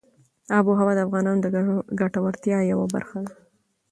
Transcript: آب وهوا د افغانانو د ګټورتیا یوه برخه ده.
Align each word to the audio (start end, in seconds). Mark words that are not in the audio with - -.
آب 0.57 0.65
وهوا 0.69 0.91
د 0.95 0.99
افغانانو 1.07 1.43
د 1.43 1.47
ګټورتیا 1.99 2.59
یوه 2.71 2.85
برخه 2.93 3.17
ده. 3.25 3.33